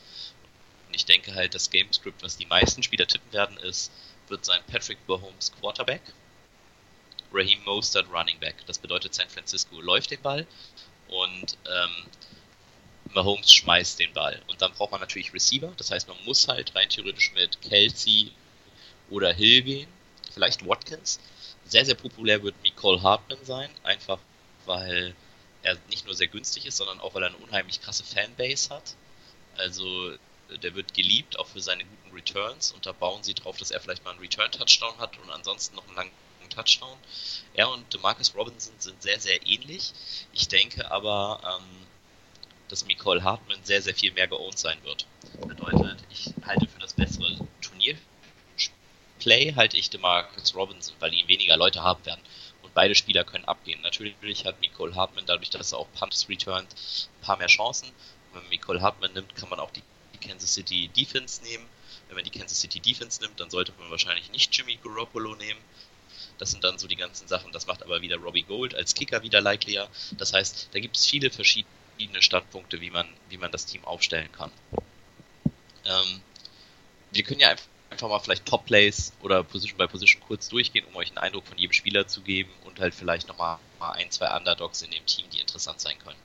Und 0.86 0.94
ich 0.94 1.04
denke 1.04 1.34
halt, 1.34 1.54
das 1.54 1.70
Gamescript, 1.70 2.22
was 2.22 2.36
die 2.36 2.46
meisten 2.46 2.82
Spieler 2.82 3.06
tippen 3.06 3.32
werden, 3.32 3.56
ist, 3.58 3.92
wird 4.28 4.44
sein 4.44 4.60
Patrick 4.70 4.98
Mahomes 5.08 5.52
Quarterback, 5.58 6.02
Raheem 7.34 7.62
Mostert 7.64 8.08
Running 8.10 8.38
Back. 8.38 8.56
Das 8.66 8.78
bedeutet, 8.78 9.14
San 9.14 9.28
Francisco 9.28 9.80
läuft 9.80 10.10
den 10.10 10.22
Ball 10.22 10.46
und 11.08 11.58
ähm, 11.66 12.06
Mahomes 13.12 13.52
schmeißt 13.52 13.98
den 13.98 14.12
Ball. 14.12 14.40
Und 14.48 14.60
dann 14.62 14.72
braucht 14.72 14.92
man 14.92 15.00
natürlich 15.00 15.32
Receiver. 15.32 15.72
Das 15.76 15.90
heißt, 15.90 16.08
man 16.08 16.16
muss 16.24 16.48
halt 16.48 16.74
rein 16.74 16.88
theoretisch 16.88 17.32
mit 17.34 17.60
Kelsey 17.62 18.32
oder 19.10 19.32
Hill 19.32 19.62
gehen. 19.62 19.88
Vielleicht 20.32 20.66
Watkins. 20.66 21.20
Sehr, 21.64 21.84
sehr 21.84 21.94
populär 21.94 22.42
wird 22.42 22.54
Nicole 22.62 23.02
Hartman 23.02 23.44
sein. 23.44 23.70
Einfach 23.82 24.18
weil 24.66 25.14
er 25.62 25.76
nicht 25.88 26.06
nur 26.06 26.14
sehr 26.14 26.28
günstig 26.28 26.66
ist, 26.66 26.76
sondern 26.76 27.00
auch 27.00 27.14
weil 27.14 27.22
er 27.22 27.28
eine 27.28 27.38
unheimlich 27.38 27.80
krasse 27.80 28.04
Fanbase 28.04 28.70
hat. 28.70 28.94
Also 29.56 30.12
der 30.62 30.74
wird 30.74 30.94
geliebt, 30.94 31.38
auch 31.38 31.46
für 31.46 31.60
seine 31.60 31.84
guten 31.84 32.14
Returns. 32.14 32.72
Und 32.72 32.86
da 32.86 32.92
bauen 32.92 33.22
sie 33.22 33.34
drauf, 33.34 33.56
dass 33.56 33.70
er 33.70 33.80
vielleicht 33.80 34.04
mal 34.04 34.10
einen 34.10 34.20
Return-Touchdown 34.20 34.98
hat 34.98 35.18
und 35.18 35.30
ansonsten 35.30 35.76
noch 35.76 35.86
einen 35.86 35.96
langen 35.96 36.10
Touchdown. 36.54 36.96
Er 37.54 37.70
und 37.70 37.92
Demarcus 37.92 38.34
Robinson 38.34 38.74
sind 38.78 39.02
sehr, 39.02 39.18
sehr 39.20 39.46
ähnlich. 39.46 39.92
Ich 40.32 40.48
denke 40.48 40.90
aber, 40.90 41.40
ähm, 41.44 41.86
dass 42.68 42.86
Nicole 42.86 43.22
Hartman 43.22 43.58
sehr, 43.62 43.82
sehr 43.82 43.94
viel 43.94 44.12
mehr 44.12 44.26
geowned 44.26 44.58
sein 44.58 44.78
wird. 44.84 45.06
Bedeutet, 45.46 45.98
ich 46.10 46.32
halte 46.46 46.66
für 46.66 46.80
das 46.80 46.94
bessere 46.94 47.36
Turnierplay, 47.60 49.54
halte 49.54 49.76
ich 49.76 49.90
Demarcus 49.90 50.54
Robinson, 50.54 50.94
weil 51.00 51.12
ihn 51.12 51.28
weniger 51.28 51.56
Leute 51.56 51.82
haben 51.82 52.04
werden. 52.06 52.22
Und 52.62 52.74
beide 52.74 52.94
Spieler 52.94 53.24
können 53.24 53.44
abgehen. 53.44 53.80
Natürlich 53.82 54.44
hat 54.44 54.60
Nicole 54.60 54.94
Hartman, 54.94 55.26
dadurch, 55.26 55.50
dass 55.50 55.72
er 55.72 55.78
auch 55.78 55.92
Punts 55.94 56.28
returnt, 56.28 56.72
ein 56.72 57.24
paar 57.24 57.36
mehr 57.36 57.48
Chancen. 57.48 57.90
Wenn 58.32 58.42
man 58.42 58.50
Nicole 58.50 58.80
Hartman 58.80 59.12
nimmt, 59.12 59.34
kann 59.36 59.50
man 59.50 59.60
auch 59.60 59.70
die 59.70 59.82
Kansas 60.26 60.54
City 60.54 60.88
Defense 60.88 61.42
nehmen. 61.42 61.66
Wenn 62.08 62.16
man 62.16 62.24
die 62.24 62.30
Kansas 62.30 62.60
City 62.60 62.80
Defense 62.80 63.22
nimmt, 63.22 63.38
dann 63.40 63.50
sollte 63.50 63.72
man 63.78 63.90
wahrscheinlich 63.90 64.30
nicht 64.30 64.56
Jimmy 64.56 64.76
Garoppolo 64.76 65.34
nehmen. 65.34 65.60
Das 66.38 66.50
sind 66.50 66.64
dann 66.64 66.78
so 66.78 66.88
die 66.88 66.96
ganzen 66.96 67.28
Sachen. 67.28 67.52
Das 67.52 67.66
macht 67.66 67.82
aber 67.82 68.02
wieder 68.02 68.16
Robbie 68.16 68.42
Gold 68.42 68.74
als 68.74 68.94
Kicker 68.94 69.22
wieder 69.22 69.40
likelier. 69.40 69.88
Das 70.12 70.32
heißt, 70.32 70.70
da 70.72 70.80
gibt 70.80 70.96
es 70.96 71.06
viele 71.06 71.30
verschiedene 71.30 72.20
Standpunkte, 72.20 72.80
wie 72.80 72.90
man, 72.90 73.08
wie 73.28 73.38
man 73.38 73.52
das 73.52 73.66
Team 73.66 73.84
aufstellen 73.84 74.30
kann. 74.32 74.50
Ähm, 75.84 76.22
wir 77.12 77.22
können 77.22 77.40
ja 77.40 77.54
einfach 77.90 78.08
mal 78.08 78.18
vielleicht 78.18 78.46
Top 78.46 78.66
Plays 78.66 79.12
oder 79.22 79.44
Position 79.44 79.78
by 79.78 79.86
Position 79.86 80.20
kurz 80.26 80.48
durchgehen, 80.48 80.84
um 80.86 80.96
euch 80.96 81.08
einen 81.08 81.18
Eindruck 81.18 81.46
von 81.46 81.56
jedem 81.56 81.72
Spieler 81.72 82.06
zu 82.06 82.22
geben 82.22 82.50
und 82.64 82.80
halt 82.80 82.94
vielleicht 82.94 83.28
nochmal 83.28 83.58
ein, 83.78 84.10
zwei 84.10 84.34
Underdogs 84.36 84.82
in 84.82 84.90
dem 84.90 85.06
Team, 85.06 85.26
die 85.30 85.40
interessant 85.40 85.80
sein 85.80 85.98
können. 85.98 86.18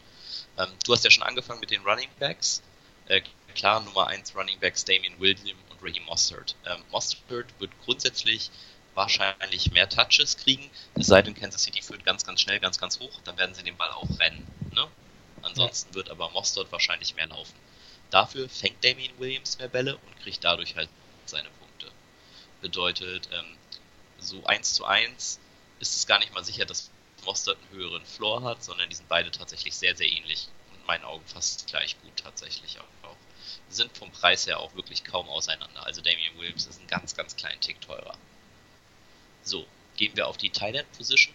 Ähm, 0.57 0.69
du 0.85 0.93
hast 0.93 1.03
ja 1.03 1.11
schon 1.11 1.23
angefangen 1.23 1.59
mit 1.59 1.71
den 1.71 1.81
Running 1.81 2.09
Backs. 2.19 2.63
Äh, 3.07 3.21
klar, 3.53 3.81
Nummer 3.81 4.07
1 4.07 4.35
Running 4.35 4.59
Backs 4.59 4.85
Damian 4.85 5.19
William 5.19 5.57
und 5.69 5.83
Raheem 5.83 6.03
Mostert. 6.05 6.55
Ähm, 6.65 6.81
Mostert 6.91 7.47
wird 7.59 7.71
grundsätzlich 7.85 8.49
wahrscheinlich 8.96 9.72
mehr 9.72 9.89
Touches 9.89 10.38
kriegen, 10.38 10.69
es 10.96 11.08
sei 11.08 11.22
denn, 11.22 11.34
Kansas 11.36 11.63
City 11.63 11.81
führt 11.81 12.05
ganz, 12.05 12.25
ganz 12.25 12.41
schnell, 12.41 12.60
ganz, 12.60 12.77
ganz 12.77 13.00
hoch, 13.00 13.19
dann 13.24 13.38
werden 13.38 13.55
sie 13.55 13.63
den 13.63 13.77
Ball 13.77 13.91
auch 13.91 14.19
rennen. 14.19 14.46
Ne? 14.74 14.88
Ansonsten 15.41 15.93
wird 15.93 16.10
aber 16.10 16.29
Mostert 16.31 16.72
wahrscheinlich 16.72 17.15
mehr 17.15 17.27
laufen. 17.27 17.55
Dafür 18.10 18.50
fängt 18.50 18.84
Damien 18.84 19.17
Williams 19.19 19.58
mehr 19.58 19.67
Bälle 19.67 19.98
und 19.98 20.19
kriegt 20.19 20.43
dadurch 20.43 20.75
halt 20.75 20.89
seine 21.25 21.50
Punkte. 21.50 21.91
Bedeutet, 22.62 23.29
ähm, 23.31 23.58
so 24.17 24.43
1 24.46 24.74
zu 24.74 24.86
1 24.86 25.39
ist 25.79 25.96
es 25.96 26.08
gar 26.08 26.19
nicht 26.19 26.34
mal 26.34 26.43
sicher, 26.43 26.65
dass 26.65 26.89
Mostert 27.25 27.58
einen 27.58 27.79
höheren 27.79 28.05
Floor 28.05 28.43
hat, 28.43 28.63
sondern 28.63 28.89
die 28.89 28.96
sind 28.96 29.08
beide 29.08 29.31
tatsächlich 29.31 29.75
sehr, 29.75 29.96
sehr 29.96 30.08
ähnlich 30.08 30.48
und 30.72 30.79
in 30.79 30.86
meinen 30.86 31.03
Augen 31.03 31.25
fast 31.25 31.67
gleich 31.67 32.01
gut 32.01 32.17
tatsächlich 32.17 32.79
auch. 32.79 32.86
Sind 33.69 33.96
vom 33.96 34.12
Preis 34.12 34.48
her 34.48 34.60
auch 34.60 34.74
wirklich 34.75 35.03
kaum 35.03 35.29
auseinander. 35.29 35.86
Also 35.86 36.01
Damien 36.01 36.38
Williams 36.38 36.65
ist 36.65 36.81
ein 36.81 36.88
ganz, 36.88 37.15
ganz 37.15 37.36
kleinen 37.36 37.62
Tick 37.62 37.79
teurer. 37.81 38.17
So, 39.43 39.65
gehen 39.98 40.15
wir 40.15 40.27
auf 40.27 40.38
die 40.38 40.50
Tight 40.50 40.75
End 40.75 40.91
Position, 40.93 41.34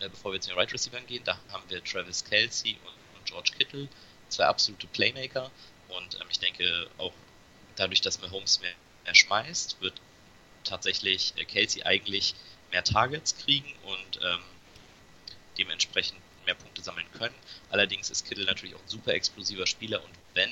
äh, 0.00 0.08
bevor 0.08 0.32
wir 0.32 0.40
zu 0.40 0.50
den 0.50 0.58
Right 0.58 0.72
Receivers 0.72 1.06
gehen. 1.06 1.22
Da 1.24 1.38
haben 1.50 1.68
wir 1.68 1.82
Travis 1.82 2.24
Kelsey 2.24 2.76
und, 2.84 3.18
und 3.18 3.26
George 3.26 3.52
Kittle, 3.58 3.88
zwei 4.28 4.46
absolute 4.46 4.86
Playmaker. 4.88 5.50
Und 5.88 6.14
ähm, 6.20 6.26
ich 6.30 6.38
denke 6.38 6.88
auch 6.98 7.12
dadurch, 7.76 8.00
dass 8.00 8.20
Mahomes 8.20 8.60
mehr, 8.60 8.74
mehr 9.04 9.14
schmeißt, 9.14 9.80
wird 9.80 10.00
tatsächlich 10.64 11.34
äh, 11.36 11.44
Kelsey 11.44 11.82
eigentlich 11.82 12.34
mehr 12.70 12.84
Targets 12.84 13.36
kriegen 13.36 13.72
und 13.84 14.20
ähm, 14.22 14.40
dementsprechend 15.58 16.18
mehr 16.44 16.54
Punkte 16.54 16.82
sammeln 16.82 17.06
können. 17.12 17.34
Allerdings 17.70 18.10
ist 18.10 18.26
Kittle 18.26 18.44
natürlich 18.44 18.74
auch 18.74 18.82
ein 18.82 18.88
super 18.88 19.14
explosiver 19.14 19.66
Spieler 19.66 20.02
und 20.02 20.12
wenn 20.34 20.50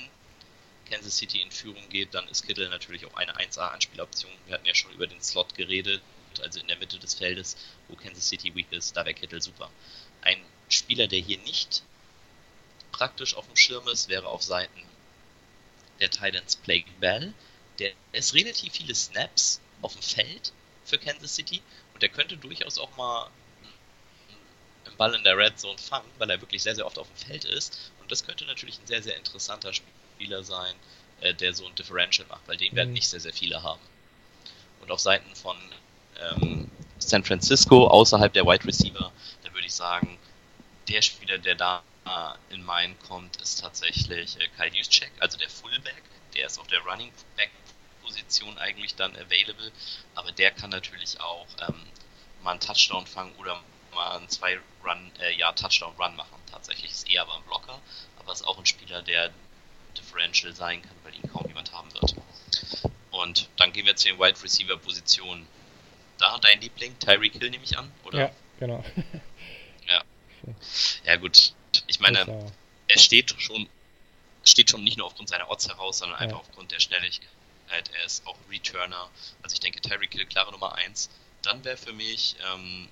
Kansas 0.89 1.17
City 1.17 1.41
in 1.41 1.51
Führung 1.51 1.87
geht, 1.89 2.13
dann 2.13 2.27
ist 2.27 2.45
Kittle 2.45 2.69
natürlich 2.69 3.05
auch 3.05 3.15
eine 3.15 3.35
1A-Anspieloption. 3.37 4.31
Wir 4.45 4.55
hatten 4.55 4.65
ja 4.65 4.75
schon 4.75 4.91
über 4.91 5.07
den 5.07 5.21
Slot 5.21 5.55
geredet, 5.55 6.01
also 6.41 6.59
in 6.59 6.67
der 6.67 6.77
Mitte 6.77 6.99
des 6.99 7.13
Feldes, 7.13 7.57
wo 7.87 7.95
Kansas 7.95 8.27
City 8.27 8.53
weak 8.55 8.71
ist, 8.71 8.95
da 8.95 9.05
wäre 9.05 9.13
Kittle 9.13 9.41
super. 9.41 9.69
Ein 10.21 10.41
Spieler, 10.69 11.07
der 11.07 11.19
hier 11.19 11.37
nicht 11.39 11.83
praktisch 12.91 13.35
auf 13.35 13.45
dem 13.47 13.55
Schirm 13.55 13.87
ist, 13.87 14.09
wäre 14.09 14.27
auf 14.27 14.41
Seiten 14.43 14.83
der 15.99 16.09
Titans 16.09 16.55
Blake 16.55 16.89
Bell. 16.99 17.33
Der 17.79 17.91
ist 18.11 18.33
relativ 18.33 18.73
viele 18.73 18.95
Snaps 18.95 19.59
auf 19.81 19.93
dem 19.93 20.01
Feld 20.01 20.53
für 20.85 20.97
Kansas 20.97 21.35
City 21.35 21.61
und 21.93 22.01
der 22.01 22.09
könnte 22.09 22.37
durchaus 22.37 22.77
auch 22.77 22.95
mal 22.97 23.29
einen 24.85 24.97
Ball 24.97 25.15
in 25.15 25.23
der 25.23 25.37
Red 25.37 25.59
Zone 25.59 25.77
fangen, 25.77 26.09
weil 26.17 26.29
er 26.29 26.41
wirklich 26.41 26.61
sehr, 26.61 26.75
sehr 26.75 26.85
oft 26.85 26.97
auf 26.97 27.07
dem 27.07 27.27
Feld 27.27 27.45
ist. 27.45 27.91
Und 28.01 28.11
das 28.11 28.25
könnte 28.25 28.45
natürlich 28.45 28.79
ein 28.79 28.87
sehr, 28.87 29.01
sehr 29.01 29.17
interessanter 29.17 29.71
Spieler 29.73 30.43
sein, 30.43 30.75
äh, 31.21 31.33
der 31.33 31.53
so 31.53 31.65
ein 31.65 31.75
Differential 31.75 32.27
macht, 32.27 32.47
weil 32.47 32.57
den 32.57 32.71
mhm. 32.73 32.77
werden 32.77 32.93
nicht 32.93 33.07
sehr, 33.07 33.19
sehr 33.19 33.33
viele 33.33 33.63
haben. 33.63 33.81
Und 34.81 34.91
auf 34.91 34.99
Seiten 34.99 35.33
von 35.35 35.57
ähm, 36.19 36.69
San 36.99 37.23
Francisco, 37.23 37.87
außerhalb 37.87 38.31
der 38.33 38.45
Wide 38.45 38.65
Receiver, 38.65 39.11
da 39.43 39.53
würde 39.53 39.67
ich 39.67 39.73
sagen, 39.73 40.17
der 40.87 41.01
Spieler, 41.01 41.37
der 41.37 41.55
da 41.55 41.83
in 42.49 42.63
meinen 42.63 42.97
kommt, 43.07 43.37
ist 43.41 43.61
tatsächlich 43.61 44.37
äh, 44.39 44.47
Kyle 44.57 44.75
Juszczyk, 44.75 45.11
also 45.19 45.37
der 45.37 45.49
Fullback. 45.49 46.03
Der 46.35 46.47
ist 46.47 46.59
auf 46.59 46.67
der 46.67 46.79
Running 46.81 47.11
Back 47.37 47.51
Position 48.03 48.57
eigentlich 48.57 48.95
dann 48.95 49.15
available, 49.15 49.71
aber 50.15 50.31
der 50.31 50.51
kann 50.51 50.69
natürlich 50.69 51.19
auch 51.21 51.47
ähm, 51.67 51.75
mal 52.43 52.51
einen 52.51 52.59
Touchdown 52.59 53.07
fangen 53.07 53.33
oder 53.37 53.61
mal 53.93 54.17
einen 54.17 54.27
zwei 54.29 54.59
Run, 54.83 55.11
äh, 55.19 55.33
ja, 55.37 55.51
Touchdown 55.53 55.93
Run 55.97 56.15
machen. 56.15 56.35
Tatsächlich 56.51 56.91
ist 56.91 57.09
eher 57.09 57.21
aber 57.21 57.35
ein 57.35 57.43
Blocker, 57.43 57.79
aber 58.19 58.33
ist 58.33 58.45
auch 58.45 58.57
ein 58.57 58.65
Spieler, 58.65 59.01
der 59.01 59.31
Differential 59.97 60.53
sein 60.53 60.81
kann, 60.81 60.95
weil 61.03 61.15
ihn 61.15 61.31
kaum 61.31 61.47
jemand 61.47 61.71
haben 61.71 61.93
wird. 61.93 62.15
Und 63.11 63.47
dann 63.57 63.71
gehen 63.71 63.85
wir 63.85 63.95
zu 63.95 64.09
den 64.09 64.19
Wide 64.19 64.41
Receiver 64.41 64.77
Positionen. 64.77 65.47
Da 66.23 66.37
dein 66.37 66.61
Liebling, 66.61 66.97
Tyreek 66.99 67.33
Hill 67.33 67.49
nehme 67.49 67.65
ich 67.65 67.77
an, 67.77 67.91
oder? 68.05 68.19
Ja, 68.19 68.31
genau. 68.57 68.81
ja. 69.89 70.01
Ja 71.03 71.17
gut, 71.17 71.53
ich 71.87 71.99
meine, 71.99 72.49
er 72.87 72.97
steht 72.97 73.35
schon, 73.37 73.67
steht 74.45 74.69
schon 74.69 74.85
nicht 74.85 74.97
nur 74.97 75.05
aufgrund 75.05 75.27
seiner 75.27 75.51
Odds 75.51 75.67
heraus, 75.67 75.97
sondern 75.97 76.17
einfach 76.17 76.37
ja. 76.37 76.41
aufgrund 76.41 76.71
der 76.71 76.79
Schnelligkeit. 76.79 77.27
Er 77.67 78.05
ist 78.05 78.25
auch 78.25 78.37
Returner. 78.49 79.09
Also 79.41 79.55
ich 79.55 79.59
denke, 79.59 79.81
Tyreek 79.81 80.13
Hill, 80.13 80.25
klare 80.25 80.53
Nummer 80.53 80.75
1. 80.75 81.09
Dann 81.41 81.65
wäre 81.65 81.75
für 81.75 81.91
mich 81.91 82.37
ähm, 82.53 82.87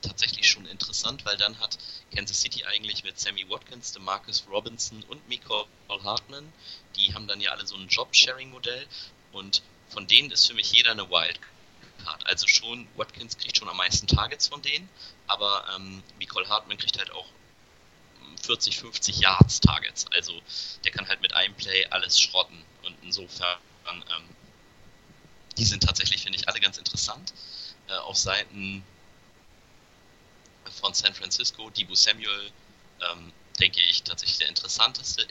tatsächlich 0.00 0.48
schon 0.48 0.66
interessant, 0.66 1.24
weil 1.24 1.36
dann 1.36 1.58
hat 1.58 1.76
Kansas 2.14 2.40
City 2.40 2.64
eigentlich 2.66 3.02
mit 3.02 3.18
Sammy 3.18 3.50
Watkins, 3.50 3.98
Marcus 3.98 4.46
Robinson 4.48 5.02
und 5.08 5.28
Miko 5.28 5.66
Hartman, 5.88 6.52
die 6.94 7.14
haben 7.14 7.26
dann 7.26 7.40
ja 7.40 7.50
alle 7.50 7.66
so 7.66 7.74
ein 7.74 7.88
Job-Sharing-Modell 7.88 8.86
und 9.32 9.62
von 9.88 10.06
denen 10.06 10.30
ist 10.30 10.46
für 10.46 10.54
mich 10.54 10.70
jeder 10.70 10.92
eine 10.92 11.10
Wildcard. 11.10 11.53
Also 12.24 12.46
schon, 12.46 12.86
Watkins 12.96 13.36
kriegt 13.38 13.56
schon 13.56 13.68
am 13.68 13.76
meisten 13.76 14.06
Targets 14.06 14.48
von 14.48 14.60
denen, 14.62 14.88
aber 15.26 15.64
ähm, 15.74 16.02
Nicole 16.18 16.48
Hartman 16.48 16.76
kriegt 16.76 16.98
halt 16.98 17.10
auch 17.12 17.26
40, 18.42 18.78
50 18.78 19.18
Yards 19.18 19.60
Targets. 19.60 20.06
Also 20.12 20.40
der 20.84 20.92
kann 20.92 21.08
halt 21.08 21.20
mit 21.22 21.34
einem 21.34 21.54
Play 21.54 21.86
alles 21.90 22.20
schrotten. 22.20 22.62
Und 22.84 22.96
insofern, 23.02 23.58
ähm, 23.86 24.28
die 25.56 25.64
sind 25.64 25.82
tatsächlich, 25.82 26.22
finde 26.22 26.38
ich, 26.38 26.48
alle 26.48 26.60
ganz 26.60 26.78
interessant. 26.78 27.32
Äh, 27.88 27.94
auf 27.94 28.16
Seiten 28.16 28.84
von 30.80 30.94
San 30.94 31.14
Francisco, 31.14 31.70
Debo 31.70 31.94
Samuel, 31.94 32.50
ähm, 33.10 33.32
denke 33.60 33.80
ich, 33.82 34.02
tatsächlich 34.02 34.38
der 34.38 34.48
interessanteste. 34.48 35.26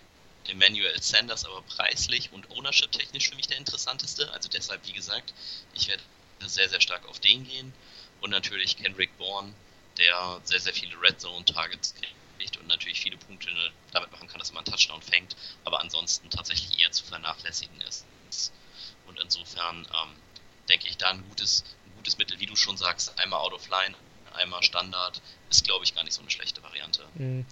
Emmanuel 0.48 1.02
Sanders 1.02 1.46
aber 1.46 1.62
preislich 1.62 2.32
und 2.34 2.50
ownership-technisch 2.52 3.30
für 3.30 3.36
mich 3.36 3.48
der 3.48 3.58
interessanteste. 3.58 4.32
Also 4.34 4.50
deshalb, 4.50 4.86
wie 4.86 4.94
gesagt, 4.94 5.34
ich 5.74 5.88
werde 5.88 6.04
sehr, 6.50 6.70
sehr 6.70 6.82
stark 6.82 7.08
auf 7.08 7.20
den 7.20 7.44
gehen. 7.46 7.74
Und 8.22 8.30
natürlich 8.30 8.78
Kendrick 8.78 9.18
Bourne, 9.18 9.54
der 9.98 10.42
sehr, 10.44 10.60
sehr 10.60 10.74
viele 10.74 11.00
Red 11.02 11.20
Zone 11.20 11.46
Targets 11.46 11.94
kriegt 11.96 12.58
und 12.58 12.68
natürlich 12.68 13.02
viele 13.02 13.18
Punkte 13.18 13.50
damit 13.92 14.12
machen 14.12 14.28
kann, 14.28 14.40
dass 14.40 14.52
man 14.54 14.64
einen 14.64 14.72
Touchdown 14.72 15.02
fängt, 15.02 15.36
aber 15.66 15.82
ansonsten 15.82 16.30
tatsächlich 16.30 16.80
eher 16.80 16.92
zu 16.92 17.04
vernachlässigen 17.04 17.80
ist. 17.82 18.06
Und 19.06 19.20
insofern 19.20 19.86
ähm, 19.86 20.16
denke 20.70 20.88
ich, 20.88 20.98
da 20.98 21.10
ein 21.10 21.24
gutes, 21.30 21.64
ein 21.86 21.94
gutes 21.98 22.18
Mittel, 22.18 22.40
wie 22.40 22.46
du 22.46 22.56
schon 22.56 22.78
sagst, 22.78 23.18
einmal 23.20 23.40
out 23.40 23.54
of 23.54 23.68
line, 23.70 23.96
einmal 24.34 24.64
Standard, 24.64 25.22
ist 25.50 25.64
glaube 25.64 25.84
ich 25.84 25.94
gar 25.94 26.04
nicht 26.04 26.14
so 26.14 26.22
eine 26.22 26.32
schlechte 26.32 26.64
Variante. 26.64 27.06
Mhm. 27.16 27.46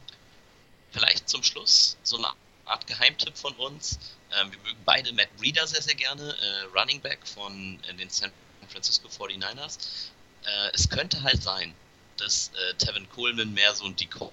Vielleicht 0.92 1.30
zum 1.30 1.44
Schluss 1.44 1.98
so 2.04 2.18
eine 2.18 2.28
Art 2.66 2.88
Geheimtipp 2.88 3.38
von 3.38 3.54
uns. 3.56 4.00
Ähm, 4.34 4.52
wir 4.52 4.60
mögen 4.60 4.82
beide 4.86 5.14
Matt 5.14 5.36
Breeder 5.38 5.68
sehr, 5.68 5.82
sehr 5.82 5.96
gerne, 5.96 6.36
äh, 6.38 6.78
Running 6.78 7.02
Back 7.02 7.20
von 7.28 7.80
äh, 7.84 7.94
den 7.94 8.10
San 8.10 8.32
Francisco 8.72 9.08
49ers. 9.08 9.78
Äh, 10.44 10.72
es 10.74 10.90
könnte 10.90 11.22
halt 11.24 11.42
sein, 11.44 11.74
dass 12.18 12.52
äh, 12.56 12.74
Tevin 12.76 13.10
Coleman 13.10 13.54
mehr 13.54 13.74
so 13.76 13.86
ein 13.86 13.96
Decoy 13.96 14.32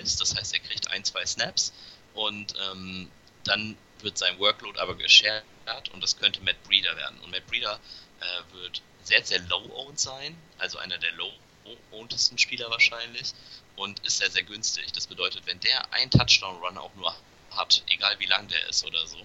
ist, 0.00 0.20
das 0.20 0.34
heißt, 0.34 0.54
er 0.54 0.60
kriegt 0.60 0.90
ein, 0.90 1.04
zwei 1.04 1.24
Snaps 1.24 1.72
und 2.14 2.54
ähm, 2.70 3.08
dann 3.44 3.76
wird 4.00 4.18
sein 4.18 4.38
Workload 4.38 4.78
aber 4.78 4.94
geshared 4.94 5.44
und 5.92 6.02
das 6.02 6.16
könnte 6.18 6.40
Matt 6.42 6.62
Breeder 6.64 6.96
werden. 6.96 7.18
Und 7.20 7.30
Matt 7.30 7.46
Breeder 7.46 7.78
äh, 8.20 8.54
wird 8.54 8.82
sehr, 9.02 9.24
sehr 9.24 9.40
low-owned 9.40 9.98
sein, 9.98 10.36
also 10.58 10.78
einer 10.78 10.98
der 10.98 11.12
low-ownedsten 11.12 12.38
Spieler 12.38 12.70
wahrscheinlich 12.70 13.32
und 13.76 14.04
ist 14.04 14.18
sehr, 14.18 14.30
sehr 14.30 14.42
günstig. 14.42 14.92
Das 14.92 15.06
bedeutet, 15.06 15.46
wenn 15.46 15.60
der 15.60 15.92
einen 15.92 16.10
Touchdown-Run 16.10 16.78
auch 16.78 16.94
nur 16.94 17.14
hat, 17.50 17.82
egal 17.88 18.18
wie 18.18 18.26
lang 18.26 18.48
der 18.48 18.68
ist 18.68 18.84
oder 18.84 19.06
so, 19.06 19.18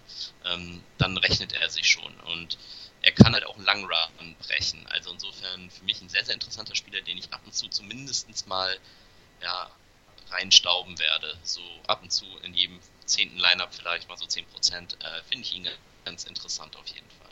ähm, 0.45 0.83
dann 0.97 1.17
rechnet 1.17 1.53
er 1.53 1.69
sich 1.69 1.89
schon. 1.89 2.13
Und 2.21 2.57
er 3.03 3.11
kann 3.11 3.33
halt 3.33 3.45
auch 3.45 3.55
einen 3.55 3.65
langen 3.65 3.85
Run 3.85 4.35
brechen. 4.39 4.85
Also 4.87 5.11
insofern 5.11 5.69
für 5.69 5.83
mich 5.83 6.01
ein 6.01 6.09
sehr, 6.09 6.23
sehr 6.25 6.33
interessanter 6.33 6.73
Spieler, 6.73 7.01
den 7.01 7.17
ich 7.17 7.31
ab 7.31 7.41
und 7.45 7.53
zu 7.53 7.67
zumindest 7.67 8.47
mal 8.47 8.77
ja, 9.41 9.69
reinstauben 10.31 10.97
werde. 10.97 11.37
So 11.43 11.61
ab 11.85 12.01
und 12.01 12.11
zu 12.11 12.25
in 12.43 12.53
jedem 12.53 12.79
zehnten 13.05 13.37
Lineup 13.37 13.73
vielleicht 13.73 14.07
mal 14.07 14.17
so 14.17 14.25
10 14.25 14.45
Prozent. 14.45 14.97
Äh, 15.01 15.21
Finde 15.29 15.45
ich 15.45 15.53
ihn 15.53 15.67
ganz 16.05 16.23
interessant 16.23 16.75
auf 16.77 16.87
jeden 16.87 17.09
Fall. 17.09 17.29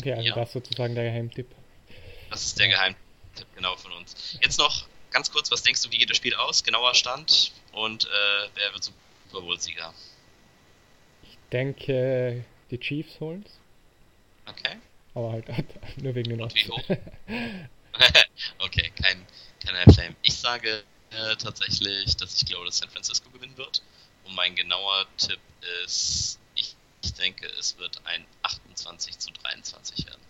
Okay, 0.00 0.12
also 0.12 0.28
ja. 0.28 0.34
das 0.34 0.48
ist 0.48 0.52
sozusagen 0.52 0.94
der 0.94 1.04
Geheimtipp. 1.04 1.50
Das 2.30 2.44
ist 2.44 2.58
der 2.58 2.68
Geheimtipp, 2.68 3.46
genau 3.54 3.74
von 3.76 3.92
uns. 3.92 4.38
Jetzt 4.42 4.58
noch 4.58 4.86
ganz 5.10 5.30
kurz, 5.30 5.50
was 5.50 5.62
denkst 5.62 5.80
du, 5.82 5.90
wie 5.90 5.98
geht 5.98 6.10
das 6.10 6.18
Spiel 6.18 6.34
aus? 6.34 6.62
Genauer 6.62 6.94
Stand 6.94 7.52
und 7.72 8.04
äh, 8.04 8.08
wer 8.54 8.72
wird 8.74 8.84
Super 8.84 9.40
Bowl-Sieger? 9.40 9.94
Ich 11.22 11.38
denke, 11.50 12.44
die 12.70 12.78
Chiefs 12.78 13.18
holen 13.20 13.44
es. 13.46 13.52
Okay. 14.46 14.76
Aber 15.14 15.32
halt 15.32 15.46
nur 16.02 16.14
wegen 16.14 16.30
den 16.30 16.42
Odds. 16.42 16.54
okay, 18.58 18.92
kein, 19.02 19.26
kein 19.64 19.74
Halftime. 19.74 20.14
Ich 20.22 20.34
sage 20.34 20.84
äh, 21.10 21.36
tatsächlich, 21.36 22.16
dass 22.16 22.40
ich 22.40 22.46
glaube, 22.46 22.66
dass 22.66 22.78
San 22.78 22.90
Francisco 22.90 23.30
gewinnen 23.30 23.56
wird. 23.56 23.82
Und 24.24 24.34
mein 24.34 24.54
genauer 24.54 25.06
Tipp 25.16 25.40
ist, 25.84 26.38
ich, 26.54 26.76
ich 27.02 27.14
denke, 27.14 27.46
es 27.58 27.78
wird 27.78 28.00
ein 28.04 28.26
28 28.42 29.18
zu 29.18 29.30
23 29.32 30.06
werden. 30.06 30.20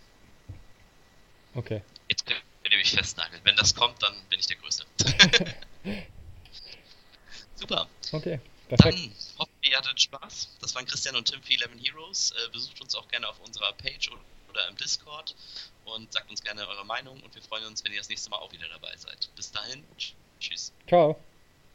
Okay. 1.54 1.82
Jetzt 2.08 2.26
könnt 2.26 2.42
ihr 2.70 2.78
mich 2.78 2.92
festnageln. 2.92 3.40
Wenn 3.44 3.56
das 3.56 3.74
kommt, 3.74 4.02
dann 4.02 4.14
bin 4.28 4.38
ich 4.38 4.46
der 4.46 4.56
Größte. 4.56 4.84
Super. 7.56 7.88
Okay. 8.12 8.40
Perfekt. 8.68 8.98
Dann 8.98 9.10
ihr 9.76 9.84
hattet 9.84 10.00
Spaß. 10.00 10.56
Das 10.60 10.74
waren 10.74 10.86
Christian 10.86 11.16
und 11.16 11.28
Tim 11.28 11.42
für 11.42 11.52
11 11.52 11.70
Heroes. 11.82 12.32
Äh, 12.32 12.48
besucht 12.50 12.80
uns 12.80 12.94
auch 12.94 13.08
gerne 13.08 13.28
auf 13.28 13.38
unserer 13.40 13.72
Page 13.74 14.10
oder 14.48 14.68
im 14.68 14.76
Discord 14.76 15.34
und 15.84 16.12
sagt 16.12 16.30
uns 16.30 16.42
gerne 16.42 16.66
eure 16.66 16.84
Meinung 16.84 17.20
und 17.22 17.34
wir 17.34 17.42
freuen 17.42 17.66
uns, 17.66 17.84
wenn 17.84 17.92
ihr 17.92 17.98
das 17.98 18.08
nächste 18.08 18.30
Mal 18.30 18.38
auch 18.38 18.52
wieder 18.52 18.68
dabei 18.68 18.96
seid. 18.96 19.28
Bis 19.36 19.52
dahin, 19.52 19.84
tschüss. 20.40 20.72
Ciao. 20.88 21.20